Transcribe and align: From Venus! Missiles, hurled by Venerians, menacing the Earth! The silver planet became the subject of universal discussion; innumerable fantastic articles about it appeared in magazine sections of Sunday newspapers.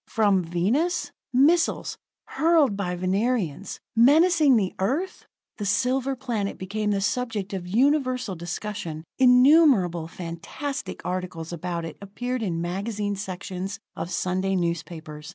From 0.07 0.41
Venus! 0.43 1.11
Missiles, 1.31 1.95
hurled 2.25 2.75
by 2.75 2.95
Venerians, 2.95 3.79
menacing 3.95 4.55
the 4.55 4.73
Earth! 4.79 5.27
The 5.57 5.65
silver 5.67 6.15
planet 6.15 6.57
became 6.57 6.89
the 6.89 7.01
subject 7.01 7.53
of 7.53 7.67
universal 7.67 8.33
discussion; 8.33 9.03
innumerable 9.19 10.07
fantastic 10.07 11.05
articles 11.05 11.53
about 11.53 11.85
it 11.85 11.97
appeared 12.01 12.41
in 12.41 12.61
magazine 12.63 13.15
sections 13.15 13.77
of 13.95 14.09
Sunday 14.09 14.55
newspapers. 14.55 15.29